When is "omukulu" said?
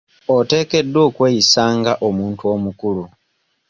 2.53-3.03